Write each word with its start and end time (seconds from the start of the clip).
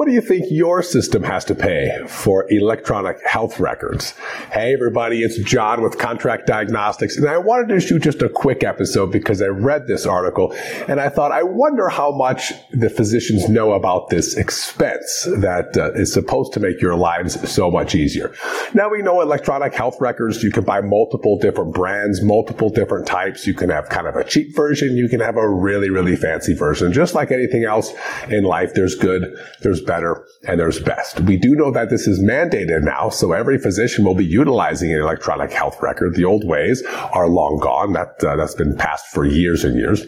What 0.00 0.08
do 0.08 0.14
you 0.14 0.22
think 0.22 0.46
your 0.48 0.82
system 0.82 1.22
has 1.24 1.44
to 1.44 1.54
pay 1.54 1.90
for 2.06 2.50
electronic 2.50 3.18
health 3.22 3.60
records? 3.60 4.14
Hey, 4.50 4.72
everybody, 4.72 5.22
it's 5.22 5.36
Jon 5.40 5.82
with 5.82 5.98
Contract 5.98 6.46
Diagnostics, 6.46 7.18
and 7.18 7.28
I 7.28 7.36
wanted 7.36 7.68
to 7.68 7.80
shoot 7.80 8.00
just 8.00 8.22
a 8.22 8.30
quick 8.30 8.64
episode 8.64 9.12
because 9.12 9.42
I 9.42 9.48
read 9.48 9.88
this 9.88 10.06
article 10.06 10.54
and 10.88 11.02
I 11.02 11.10
thought, 11.10 11.32
I 11.32 11.42
wonder 11.42 11.90
how 11.90 12.12
much 12.12 12.54
the 12.70 12.88
physicians 12.88 13.50
know 13.50 13.72
about 13.72 14.08
this 14.08 14.38
expense 14.38 15.28
that 15.36 15.76
uh, 15.76 15.92
is 15.92 16.10
supposed 16.10 16.54
to 16.54 16.60
make 16.60 16.80
your 16.80 16.96
lives 16.96 17.38
so 17.52 17.70
much 17.70 17.94
easier. 17.94 18.34
Now 18.72 18.88
we 18.88 19.02
know 19.02 19.20
electronic 19.20 19.74
health 19.74 20.00
records, 20.00 20.42
you 20.42 20.50
can 20.50 20.64
buy 20.64 20.80
multiple 20.80 21.38
different 21.38 21.74
brands, 21.74 22.22
multiple 22.22 22.70
different 22.70 23.06
types. 23.06 23.46
You 23.46 23.52
can 23.52 23.68
have 23.68 23.90
kind 23.90 24.06
of 24.06 24.16
a 24.16 24.24
cheap 24.24 24.56
version, 24.56 24.96
you 24.96 25.10
can 25.10 25.20
have 25.20 25.36
a 25.36 25.46
really, 25.46 25.90
really 25.90 26.16
fancy 26.16 26.54
version. 26.54 26.90
Just 26.90 27.14
like 27.14 27.30
anything 27.30 27.64
else 27.64 27.92
in 28.30 28.44
life, 28.44 28.72
there's 28.72 28.94
good, 28.94 29.36
there's 29.60 29.89
better, 29.90 30.24
and 30.46 30.60
there's 30.60 30.78
best. 30.78 31.18
We 31.20 31.36
do 31.36 31.56
know 31.56 31.72
that 31.72 31.90
this 31.90 32.06
is 32.06 32.20
mandated 32.20 32.84
now, 32.84 33.08
so 33.08 33.32
every 33.32 33.58
physician 33.58 34.04
will 34.04 34.14
be 34.14 34.24
utilizing 34.24 34.92
an 34.94 35.00
electronic 35.00 35.50
health 35.50 35.82
record. 35.82 36.14
The 36.14 36.24
old 36.24 36.46
ways 36.46 36.84
are 37.12 37.28
long 37.28 37.58
gone. 37.60 37.92
That 37.94 38.22
uh, 38.22 38.36
that's 38.36 38.54
been 38.54 38.76
passed 38.76 39.06
for 39.12 39.24
years 39.24 39.64
and 39.64 39.76
years. 39.76 40.06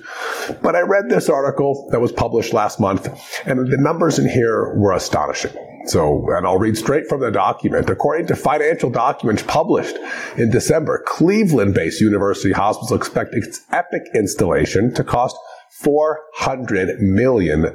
But 0.62 0.76
I 0.76 0.82
read 0.82 1.08
this 1.08 1.28
article 1.28 1.88
that 1.90 2.00
was 2.00 2.12
published 2.12 2.52
last 2.52 2.78
month, 2.78 3.08
and 3.44 3.58
the 3.72 3.76
numbers 3.76 4.20
in 4.20 4.28
here 4.28 4.72
were 4.76 4.92
astonishing. 4.92 5.52
So, 5.86 6.24
and 6.30 6.46
I'll 6.46 6.60
read 6.60 6.78
straight 6.78 7.08
from 7.08 7.20
the 7.20 7.32
document. 7.32 7.90
According 7.90 8.28
to 8.28 8.36
financial 8.36 8.88
documents 8.88 9.42
published 9.42 9.96
in 10.36 10.52
December, 10.52 11.02
Cleveland-based 11.08 12.00
University 12.00 12.52
Hospitals 12.52 12.92
expect 12.92 13.34
its 13.34 13.62
Epic 13.72 14.02
installation 14.14 14.94
to 14.94 15.02
cost 15.02 15.36
$400 15.82 17.00
million. 17.00 17.72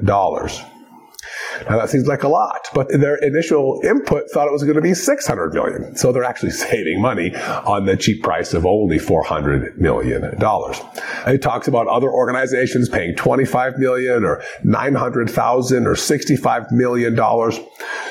Now 1.70 1.78
that 1.78 1.90
seems 1.90 2.08
like 2.08 2.24
a 2.24 2.28
lot, 2.28 2.68
but 2.74 2.90
their 2.90 3.16
initial 3.16 3.82
input 3.84 4.30
thought 4.32 4.48
it 4.48 4.52
was 4.52 4.64
going 4.64 4.76
to 4.76 4.82
be 4.82 4.94
600 4.94 5.54
million. 5.54 5.96
So 5.96 6.12
they're 6.12 6.24
actually 6.24 6.52
saving 6.68 7.02
money 7.02 7.36
on 7.36 7.86
the 7.86 7.98
cheap 7.98 8.24
price 8.24 8.54
of 8.54 8.66
only 8.66 9.00
400 9.00 9.80
million 9.80 10.38
dollars. 10.40 10.80
It 11.26 11.42
talks 11.42 11.68
about 11.68 11.88
other 11.88 12.12
organizations 12.12 12.90
paying 12.90 13.16
25 13.16 13.78
million 13.78 14.24
or 14.24 14.44
900,000 14.64 15.88
or 15.88 15.96
65 15.96 16.72
million 16.72 17.16
dollars. 17.16 17.60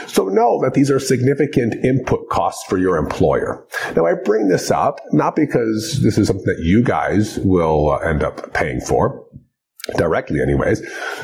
So 0.07 0.27
know 0.27 0.61
that 0.63 0.75
these 0.75 0.91
are 0.91 0.99
significant 0.99 1.85
input 1.85 2.29
costs 2.31 2.65
for 2.69 2.79
your 2.79 2.97
employer. 2.97 3.67
Now 3.95 4.07
I 4.07 4.15
bring 4.15 4.49
this 4.49 4.71
up 4.71 5.01
not 5.13 5.37
because 5.37 6.01
this 6.03 6.19
is 6.19 6.29
something 6.29 6.47
that 6.47 6.61
you 6.61 6.83
guys 6.83 7.39
will 7.41 7.91
uh, 7.91 7.99
end 7.99 8.23
up 8.23 8.53
paying 8.53 8.81
for 8.81 9.27
directly 9.97 10.41
anyways. 10.41 10.83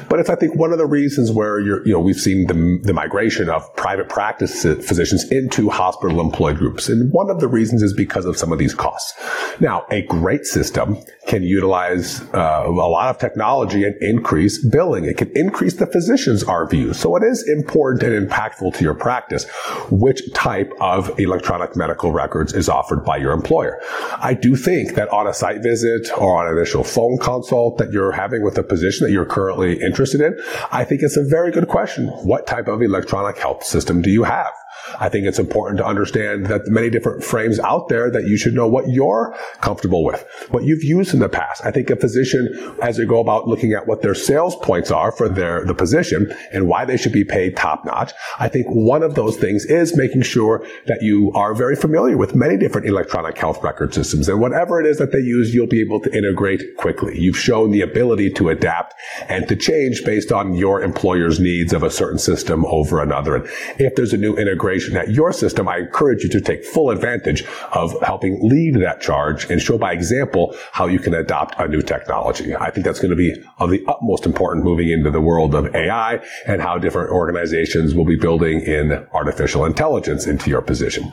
But 0.09 0.21
it's, 0.21 0.31
I 0.31 0.37
think, 0.37 0.57
one 0.57 0.73
of 0.73 0.79
the 0.79 0.87
reasons 0.87 1.31
where 1.31 1.59
you're, 1.59 1.85
you 1.87 1.93
know, 1.93 2.01
we've 2.01 2.21
seen 2.21 2.47
the, 2.47 2.81
the 2.83 2.93
migration 2.93 3.49
of 3.49 3.75
private 3.77 4.09
practice 4.09 4.63
physicians 4.63 5.31
into 5.31 5.71
hospital 5.71 6.21
employed 6.21 6.59
groups. 6.59 6.89
And 6.89 7.13
one 7.13 7.31
of 7.31 7.41
the 7.41 7.49
reasons 7.49 7.83
is 7.83 7.93
because 7.93 8.25
of 8.25 8.37
some 8.37 8.53
of 8.53 8.59
these 8.59 8.75
costs. 8.75 9.13
Now, 9.61 9.87
a 9.91 10.03
great 10.03 10.45
system 10.45 10.99
can 11.27 11.43
utilize 11.43 12.21
uh, 12.35 12.65
a 12.67 12.71
lot 12.71 13.09
of 13.09 13.19
technology 13.19 13.85
and 13.85 13.95
increase 14.03 14.65
billing. 14.65 15.05
It 15.05 15.17
can 15.17 15.31
increase 15.37 15.75
the 15.75 15.87
physician's 15.87 16.45
RVU. 16.45 16.95
So 16.95 17.17
it 17.17 17.23
is 17.23 17.49
important 17.49 18.03
and 18.03 18.29
impactful 18.29 18.75
to 18.77 18.85
your 18.85 18.95
practice 18.95 19.47
which 19.91 20.21
type 20.35 20.73
of 20.81 21.19
electronic 21.19 21.77
medical 21.77 22.13
records 22.13 22.53
is 22.53 22.69
offered 22.69 23.05
by 23.05 23.17
your 23.17 23.33
employer. 23.33 23.81
I 24.19 24.35
do 24.35 24.57
think 24.57 24.95
that 24.95 25.09
on 25.11 25.27
a 25.27 25.35
site 25.35 25.63
visit 25.63 26.11
or 26.19 26.39
on 26.39 26.49
an 26.49 26.57
initial 26.57 26.85
phone 26.85 27.19
consult 27.19 27.79
that 27.79 27.93
you're 27.93 28.13
having 28.13 28.43
with 28.43 28.52
with 28.57 28.69
position 28.69 29.07
that 29.07 29.13
you're 29.13 29.25
currently 29.25 29.81
interested 29.81 30.21
in, 30.21 30.39
I 30.71 30.85
think 30.85 31.03
it's 31.03 31.17
a 31.17 31.25
very 31.25 31.51
good 31.51 31.69
question. 31.69 32.09
What 32.09 32.47
type 32.47 32.69
of 32.69 32.83
electronic 32.83 33.39
health 33.39 33.65
system 33.65 34.03
do 34.03 34.11
you 34.11 34.25
have? 34.25 34.53
I 34.99 35.09
think 35.09 35.27
it's 35.27 35.39
important 35.39 35.79
to 35.79 35.87
understand 35.87 36.47
that 36.47 36.67
many 36.67 36.91
different 36.91 37.25
frames 37.25 37.59
out 37.61 37.89
there 37.89 38.11
that 38.11 38.25
you 38.25 38.37
should 38.37 38.55
know 38.55 38.67
what 38.67 38.89
you're 38.89 39.37
comfortable 39.61 40.05
with, 40.05 40.27
what 40.51 40.65
you've 40.65 40.85
used 40.85 41.15
in 41.15 41.21
the 41.21 41.29
past. 41.29 41.65
I 41.65 41.71
think 41.71 41.91
a 41.91 41.97
physician, 41.97 42.77
as 42.83 42.97
they 42.97 43.05
go 43.05 43.21
about 43.21 43.49
looking 43.49 43.73
at 43.73 43.87
what 43.87 44.03
their 44.03 44.15
sales 44.15 44.57
points 44.57 44.91
are 44.91 45.13
for 45.13 45.29
their, 45.29 45.65
the 45.65 45.75
position 45.75 46.33
and 46.53 46.69
why 46.69 46.85
they 46.85 46.97
should 46.97 47.13
be 47.13 47.25
paid 47.25 47.57
top 47.57 47.85
notch, 47.85 48.13
I 48.39 48.49
think 48.49 48.67
one 48.69 49.03
of 49.03 49.15
those 49.15 49.37
things 49.37 49.65
is 49.67 49.97
making 49.97 50.23
sure 50.23 50.67
that 50.87 51.03
you 51.03 51.33
are 51.35 51.55
very 51.55 51.77
familiar 51.77 52.17
with 52.17 52.35
many 52.35 52.57
different 52.57 52.87
electronic 52.87 53.37
health 53.39 53.63
record 53.63 53.95
systems 53.95 54.29
and 54.29 54.41
whatever 54.41 54.81
it 54.81 54.87
is 54.87 54.99
that 54.99 55.13
they 55.13 55.19
use, 55.19 55.55
you'll 55.55 55.67
be 55.67 55.81
able 55.81 56.01
to 56.01 56.17
integrate 56.17 56.77
quickly. 56.77 57.19
You've 57.19 57.39
shown 57.39 57.71
the 57.71 57.83
ability 57.83 58.31
to 58.33 58.49
adapt 58.49 58.95
and 59.29 59.47
to 59.49 59.57
change 59.57 60.05
based 60.05 60.33
on 60.33 60.55
your 60.55 60.83
employer's 60.83 61.39
needs 61.39 61.73
of 61.73 61.83
a 61.83 61.91
certain 61.91 62.19
system 62.19 62.65
over 62.67 63.01
another. 63.01 63.37
And 63.37 63.47
if 63.79 63.95
there's 63.95 64.13
a 64.13 64.17
new 64.17 64.37
integration 64.37 64.62
integration 64.63 64.97
at 64.97 65.11
your 65.11 65.33
system, 65.33 65.69
I 65.69 65.79
encourage 65.79 66.23
you 66.23 66.29
to 66.31 66.41
take 66.41 66.65
full 66.65 66.91
advantage 66.91 67.45
of 67.73 68.01
helping 68.03 68.39
lead 68.49 68.77
that 68.77 69.01
charge 69.01 69.51
and 69.51 69.61
show 69.61 69.77
by 69.77 69.93
example 69.93 70.55
how 70.71 70.87
you 70.87 71.01
can 71.01 71.15
adopt 71.15 71.59
a 71.59 71.67
new 71.67 71.83
technology. 71.83 72.55
I 72.55 72.71
think 72.71 72.87
that's 72.87 73.01
going 73.01 73.11
to 73.11 73.17
be 73.17 73.35
of 73.59 73.71
the 73.71 73.85
utmost 73.89 74.25
important 74.25 74.65
moving 74.65 74.89
into 74.89 75.11
the 75.11 75.21
world 75.21 75.55
of 75.55 75.75
AI 75.75 76.25
and 76.47 76.63
how 76.63 76.79
different 76.79 77.11
organizations 77.11 77.95
will 77.95 78.05
be 78.05 78.15
building 78.15 78.61
in 78.61 78.93
artificial 79.13 79.65
intelligence 79.65 80.27
into 80.27 80.49
your 80.49 80.63
position. 80.63 81.13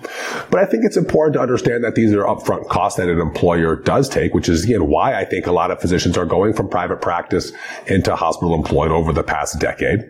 But 0.51 0.61
I 0.61 0.65
think 0.65 0.85
it's 0.85 0.97
important 0.97 1.33
to 1.33 1.41
understand 1.41 1.83
that 1.83 1.95
these 1.95 2.13
are 2.13 2.23
upfront 2.23 2.67
costs 2.67 2.97
that 2.97 3.09
an 3.09 3.19
employer 3.19 3.75
does 3.75 4.09
take, 4.09 4.35
which 4.35 4.47
is 4.47 4.63
again 4.63 4.87
why 4.87 5.15
I 5.15 5.25
think 5.25 5.47
a 5.47 5.51
lot 5.51 5.71
of 5.71 5.81
physicians 5.81 6.17
are 6.17 6.25
going 6.25 6.53
from 6.53 6.69
private 6.69 7.01
practice 7.01 7.51
into 7.87 8.15
hospital 8.15 8.53
employed 8.53 8.91
over 8.91 9.11
the 9.11 9.23
past 9.23 9.59
decade. 9.59 10.09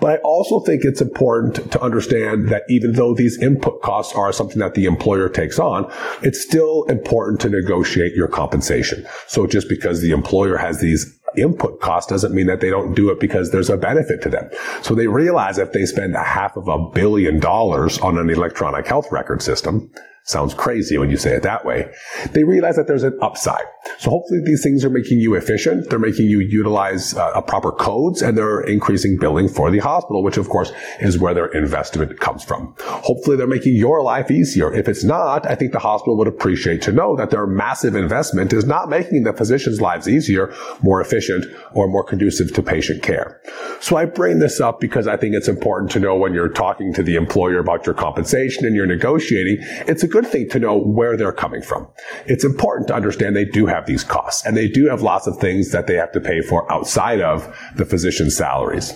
But 0.00 0.10
I 0.10 0.16
also 0.18 0.60
think 0.60 0.84
it's 0.84 1.00
important 1.00 1.70
to 1.70 1.80
understand 1.80 2.48
that 2.48 2.64
even 2.72 2.92
though 2.92 3.14
these 3.14 3.40
input 3.42 3.82
costs 3.82 4.14
are 4.14 4.32
something 4.32 4.58
that 4.58 4.74
the 4.74 4.86
employer 4.86 5.28
takes 5.28 5.58
on, 5.58 5.90
it's 6.22 6.42
still 6.42 6.84
important 6.84 7.40
to 7.40 7.48
negotiate 7.48 8.14
your 8.14 8.28
compensation. 8.28 9.06
So 9.26 9.46
just 9.46 9.68
because 9.68 10.00
the 10.00 10.10
employer 10.10 10.56
has 10.56 10.80
these 10.80 11.18
input 11.36 11.80
costs 11.80 12.10
doesn't 12.10 12.34
mean 12.34 12.46
that 12.46 12.60
they 12.60 12.70
don't 12.70 12.94
do 12.94 13.10
it 13.10 13.20
because 13.20 13.50
there's 13.50 13.70
a 13.70 13.76
benefit 13.76 14.22
to 14.22 14.28
them. 14.28 14.50
So 14.82 14.94
they 14.94 15.06
realize 15.06 15.58
if 15.58 15.72
they 15.72 15.86
spend 15.86 16.14
a 16.14 16.22
half 16.22 16.56
of 16.56 16.68
a 16.68 16.78
billion 16.90 17.40
dollars 17.40 17.98
on 17.98 18.18
an 18.18 18.30
electronic 18.30 18.86
health 18.86 19.10
record 19.10 19.42
system, 19.42 19.90
Sounds 20.24 20.54
crazy 20.54 20.98
when 20.98 21.10
you 21.10 21.16
say 21.16 21.34
it 21.34 21.42
that 21.42 21.64
way. 21.64 21.92
They 22.30 22.44
realize 22.44 22.76
that 22.76 22.86
there's 22.86 23.02
an 23.02 23.18
upside. 23.20 23.64
So 23.98 24.10
hopefully 24.10 24.40
these 24.44 24.62
things 24.62 24.84
are 24.84 24.90
making 24.90 25.18
you 25.18 25.34
efficient. 25.34 25.90
They're 25.90 25.98
making 25.98 26.26
you 26.26 26.38
utilize 26.38 27.16
uh, 27.16 27.40
proper 27.42 27.72
codes 27.72 28.22
and 28.22 28.38
they're 28.38 28.60
increasing 28.60 29.18
billing 29.18 29.48
for 29.48 29.72
the 29.72 29.80
hospital, 29.80 30.22
which 30.22 30.36
of 30.36 30.48
course 30.48 30.72
is 31.00 31.18
where 31.18 31.34
their 31.34 31.46
investment 31.46 32.20
comes 32.20 32.44
from. 32.44 32.72
Hopefully 32.80 33.36
they're 33.36 33.48
making 33.48 33.74
your 33.74 34.00
life 34.02 34.30
easier. 34.30 34.72
If 34.72 34.88
it's 34.88 35.02
not, 35.02 35.44
I 35.50 35.56
think 35.56 35.72
the 35.72 35.80
hospital 35.80 36.16
would 36.18 36.28
appreciate 36.28 36.82
to 36.82 36.92
know 36.92 37.16
that 37.16 37.30
their 37.30 37.46
massive 37.46 37.96
investment 37.96 38.52
is 38.52 38.64
not 38.64 38.88
making 38.88 39.24
the 39.24 39.32
physicians' 39.32 39.80
lives 39.80 40.08
easier, 40.08 40.54
more 40.82 41.00
efficient, 41.00 41.46
or 41.74 41.88
more 41.88 42.04
conducive 42.04 42.54
to 42.54 42.62
patient 42.62 43.02
care. 43.02 43.40
So 43.80 43.96
I 43.96 44.04
bring 44.04 44.38
this 44.38 44.60
up 44.60 44.78
because 44.78 45.08
I 45.08 45.16
think 45.16 45.34
it's 45.34 45.48
important 45.48 45.90
to 45.92 46.00
know 46.00 46.14
when 46.14 46.32
you're 46.32 46.48
talking 46.48 46.92
to 46.94 47.02
the 47.02 47.16
employer 47.16 47.58
about 47.58 47.86
your 47.86 47.94
compensation 47.96 48.64
and 48.64 48.76
you're 48.76 48.86
negotiating, 48.86 49.56
it's 49.88 50.04
a 50.04 50.11
good 50.12 50.26
thing 50.26 50.48
to 50.50 50.58
know 50.58 50.78
where 50.78 51.16
they're 51.16 51.32
coming 51.32 51.62
from. 51.62 51.88
It's 52.26 52.44
important 52.44 52.88
to 52.88 52.94
understand 52.94 53.34
they 53.34 53.44
do 53.44 53.66
have 53.66 53.86
these 53.86 54.04
costs 54.04 54.44
and 54.44 54.56
they 54.56 54.68
do 54.68 54.88
have 54.88 55.02
lots 55.02 55.26
of 55.26 55.38
things 55.38 55.72
that 55.72 55.86
they 55.86 55.94
have 55.94 56.12
to 56.12 56.20
pay 56.20 56.42
for 56.42 56.70
outside 56.70 57.20
of 57.20 57.48
the 57.76 57.86
physician's 57.86 58.36
salaries. 58.36 58.94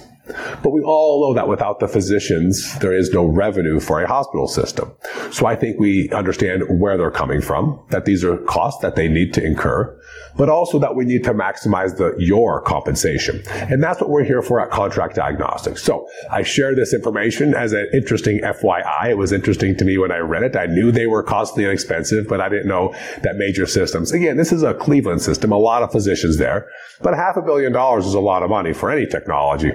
But 0.62 0.70
we 0.70 0.82
all 0.82 1.20
know 1.22 1.34
that 1.34 1.48
without 1.48 1.78
the 1.78 1.88
physicians, 1.88 2.78
there 2.80 2.92
is 2.92 3.12
no 3.12 3.24
revenue 3.24 3.78
for 3.78 4.02
a 4.02 4.08
hospital 4.08 4.48
system. 4.48 4.92
So 5.30 5.46
I 5.46 5.54
think 5.54 5.78
we 5.78 6.10
understand 6.10 6.64
where 6.80 6.96
they're 6.96 7.10
coming 7.12 7.40
from, 7.40 7.80
that 7.90 8.04
these 8.04 8.24
are 8.24 8.36
costs 8.38 8.82
that 8.82 8.96
they 8.96 9.08
need 9.08 9.32
to 9.34 9.44
incur, 9.44 9.96
but 10.36 10.48
also 10.48 10.78
that 10.78 10.94
we 10.94 11.04
need 11.04 11.24
to 11.24 11.34
maximize 11.34 11.96
the 11.96 12.14
your 12.18 12.60
compensation. 12.62 13.42
And 13.50 13.82
that's 13.82 14.00
what 14.00 14.10
we're 14.10 14.24
here 14.24 14.42
for 14.42 14.60
at 14.60 14.70
Contract 14.70 15.16
Diagnostics. 15.16 15.82
So 15.82 16.08
I 16.30 16.42
share 16.42 16.74
this 16.74 16.92
information 16.94 17.54
as 17.54 17.72
an 17.72 17.88
interesting 17.92 18.40
FYI. 18.40 19.10
It 19.10 19.18
was 19.18 19.32
interesting 19.32 19.76
to 19.76 19.84
me 19.84 19.98
when 19.98 20.12
I 20.12 20.18
read 20.18 20.42
it. 20.42 20.56
I 20.56 20.66
knew 20.66 20.90
they 20.90 21.06
were 21.06 21.22
costly 21.22 21.64
and 21.64 21.72
expensive, 21.72 22.28
but 22.28 22.40
I 22.40 22.48
didn't 22.48 22.68
know 22.68 22.94
that 23.22 23.36
major 23.36 23.66
systems. 23.66 24.12
Again, 24.12 24.36
this 24.36 24.52
is 24.52 24.62
a 24.62 24.74
Cleveland 24.74 25.22
system, 25.22 25.52
a 25.52 25.58
lot 25.58 25.82
of 25.82 25.92
physicians 25.92 26.38
there, 26.38 26.66
but 27.02 27.14
half 27.14 27.36
a 27.36 27.42
billion 27.42 27.72
dollars 27.72 28.06
is 28.06 28.14
a 28.14 28.20
lot 28.20 28.42
of 28.42 28.50
money 28.50 28.72
for 28.72 28.90
any 28.90 29.06
technology 29.06 29.72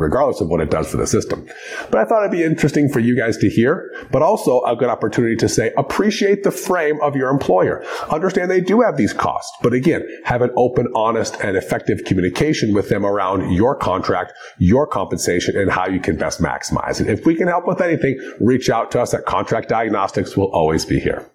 regardless 0.00 0.40
of 0.40 0.48
what 0.48 0.60
it 0.60 0.70
does 0.70 0.90
for 0.90 0.96
the 0.96 1.06
system. 1.06 1.46
But 1.90 2.00
I 2.00 2.04
thought 2.04 2.20
it'd 2.20 2.32
be 2.32 2.42
interesting 2.42 2.88
for 2.88 3.00
you 3.00 3.16
guys 3.16 3.36
to 3.38 3.48
hear, 3.48 3.90
but 4.10 4.22
also 4.22 4.62
a 4.62 4.76
good 4.76 4.88
opportunity 4.88 5.36
to 5.36 5.48
say 5.48 5.72
appreciate 5.76 6.42
the 6.42 6.50
frame 6.50 7.00
of 7.02 7.16
your 7.16 7.30
employer. 7.30 7.84
Understand 8.10 8.50
they 8.50 8.60
do 8.60 8.80
have 8.80 8.96
these 8.96 9.12
costs, 9.12 9.52
but 9.62 9.72
again, 9.72 10.06
have 10.24 10.42
an 10.42 10.50
open, 10.56 10.88
honest, 10.94 11.36
and 11.42 11.56
effective 11.56 12.04
communication 12.04 12.74
with 12.74 12.88
them 12.88 13.04
around 13.04 13.52
your 13.52 13.76
contract, 13.76 14.32
your 14.58 14.86
compensation, 14.86 15.56
and 15.56 15.70
how 15.70 15.86
you 15.86 16.00
can 16.00 16.16
best 16.16 16.40
maximize 16.40 17.00
it. 17.00 17.08
If 17.08 17.26
we 17.26 17.34
can 17.34 17.48
help 17.48 17.66
with 17.66 17.80
anything, 17.80 18.18
reach 18.40 18.70
out 18.70 18.90
to 18.92 19.00
us 19.00 19.14
at 19.14 19.26
Contract 19.26 19.68
Diagnostics. 19.68 20.36
We'll 20.36 20.50
always 20.52 20.84
be 20.84 20.98
here. 20.98 21.30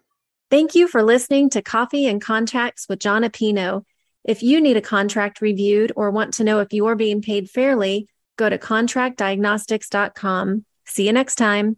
Thank 0.52 0.76
you 0.76 0.88
for 0.88 1.04
listening 1.04 1.50
to 1.52 1.62
Coffee 1.62 2.06
and 2.06 2.22
Contracts 2.22 2.88
with 2.88 3.00
Jon 3.00 3.24
Appino. 3.24 3.84
If 4.24 4.42
you 4.42 4.62
need 4.62 4.78
a 4.78 4.82
contract 4.82 5.42
reviewed 5.42 5.92
or 5.96 6.12
want 6.12 6.34
to 6.36 6.44
know 6.44 6.60
if 6.60 6.72
you're 6.72 6.96
being 6.96 7.22
paid 7.22 7.50
fairly, 7.50 8.08
go 8.38 8.50
to 8.50 8.58
contractdiagnostics.com. 8.58 10.66
See 10.86 11.06
you 11.06 11.14
next 11.14 11.36
time. 11.36 11.78